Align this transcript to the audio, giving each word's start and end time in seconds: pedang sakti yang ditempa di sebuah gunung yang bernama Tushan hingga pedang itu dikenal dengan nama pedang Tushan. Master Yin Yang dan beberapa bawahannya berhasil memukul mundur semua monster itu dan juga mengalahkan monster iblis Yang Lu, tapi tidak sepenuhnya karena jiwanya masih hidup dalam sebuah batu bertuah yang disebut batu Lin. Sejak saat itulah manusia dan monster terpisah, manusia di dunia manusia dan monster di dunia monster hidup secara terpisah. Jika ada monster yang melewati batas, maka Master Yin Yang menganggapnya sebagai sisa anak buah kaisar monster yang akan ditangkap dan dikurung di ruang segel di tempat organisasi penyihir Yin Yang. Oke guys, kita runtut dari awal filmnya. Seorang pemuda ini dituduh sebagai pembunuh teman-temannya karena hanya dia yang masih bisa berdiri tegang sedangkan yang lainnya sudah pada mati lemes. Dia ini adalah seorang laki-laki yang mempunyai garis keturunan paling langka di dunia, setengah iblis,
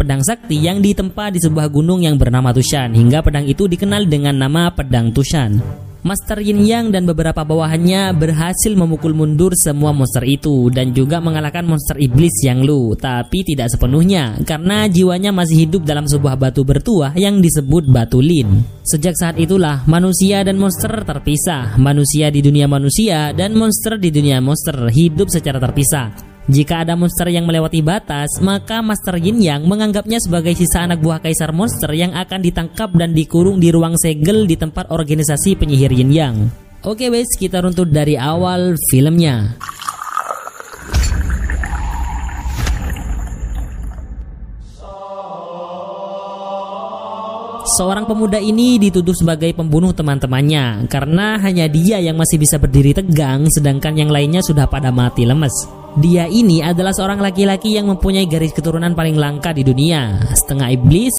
pedang 0.00 0.24
sakti 0.24 0.56
yang 0.56 0.80
ditempa 0.80 1.28
di 1.28 1.44
sebuah 1.44 1.68
gunung 1.68 2.00
yang 2.00 2.16
bernama 2.16 2.56
Tushan 2.56 2.96
hingga 2.96 3.20
pedang 3.20 3.44
itu 3.44 3.68
dikenal 3.68 4.08
dengan 4.08 4.32
nama 4.40 4.72
pedang 4.72 5.12
Tushan. 5.12 5.60
Master 6.00 6.40
Yin 6.40 6.64
Yang 6.64 6.96
dan 6.96 7.04
beberapa 7.04 7.44
bawahannya 7.44 8.16
berhasil 8.16 8.72
memukul 8.72 9.12
mundur 9.12 9.52
semua 9.52 9.92
monster 9.92 10.24
itu 10.24 10.72
dan 10.72 10.96
juga 10.96 11.20
mengalahkan 11.20 11.60
monster 11.68 12.00
iblis 12.00 12.32
Yang 12.40 12.60
Lu, 12.64 12.80
tapi 12.96 13.44
tidak 13.44 13.68
sepenuhnya 13.68 14.40
karena 14.48 14.88
jiwanya 14.88 15.28
masih 15.28 15.68
hidup 15.68 15.84
dalam 15.84 16.08
sebuah 16.08 16.40
batu 16.40 16.64
bertuah 16.64 17.12
yang 17.20 17.44
disebut 17.44 17.92
batu 17.92 18.24
Lin. 18.24 18.64
Sejak 18.80 19.12
saat 19.12 19.36
itulah 19.36 19.84
manusia 19.84 20.40
dan 20.40 20.56
monster 20.56 21.04
terpisah, 21.04 21.76
manusia 21.76 22.32
di 22.32 22.40
dunia 22.40 22.64
manusia 22.64 23.36
dan 23.36 23.52
monster 23.52 24.00
di 24.00 24.08
dunia 24.08 24.40
monster 24.40 24.88
hidup 24.88 25.28
secara 25.28 25.60
terpisah. 25.60 26.29
Jika 26.50 26.82
ada 26.82 26.98
monster 26.98 27.30
yang 27.30 27.46
melewati 27.46 27.78
batas, 27.78 28.42
maka 28.42 28.82
Master 28.82 29.14
Yin 29.22 29.38
Yang 29.38 29.70
menganggapnya 29.70 30.18
sebagai 30.18 30.58
sisa 30.58 30.82
anak 30.82 30.98
buah 30.98 31.22
kaisar 31.22 31.54
monster 31.54 31.94
yang 31.94 32.10
akan 32.10 32.42
ditangkap 32.42 32.90
dan 32.98 33.14
dikurung 33.14 33.62
di 33.62 33.70
ruang 33.70 33.94
segel 33.94 34.50
di 34.50 34.58
tempat 34.58 34.90
organisasi 34.90 35.54
penyihir 35.54 35.94
Yin 35.94 36.10
Yang. 36.10 36.36
Oke 36.82 37.06
guys, 37.06 37.38
kita 37.38 37.62
runtut 37.62 37.94
dari 37.94 38.18
awal 38.18 38.74
filmnya. 38.90 39.54
Seorang 47.78 48.10
pemuda 48.10 48.42
ini 48.42 48.82
dituduh 48.82 49.14
sebagai 49.14 49.54
pembunuh 49.54 49.94
teman-temannya 49.94 50.90
karena 50.90 51.38
hanya 51.38 51.70
dia 51.70 52.02
yang 52.02 52.18
masih 52.18 52.42
bisa 52.42 52.58
berdiri 52.58 52.90
tegang 52.90 53.46
sedangkan 53.46 53.94
yang 53.94 54.10
lainnya 54.10 54.42
sudah 54.42 54.66
pada 54.66 54.90
mati 54.90 55.22
lemes. 55.22 55.79
Dia 55.98 56.30
ini 56.30 56.62
adalah 56.62 56.94
seorang 56.94 57.18
laki-laki 57.18 57.74
yang 57.74 57.90
mempunyai 57.90 58.22
garis 58.30 58.54
keturunan 58.54 58.94
paling 58.94 59.18
langka 59.18 59.50
di 59.50 59.66
dunia, 59.66 60.22
setengah 60.30 60.70
iblis, 60.78 61.08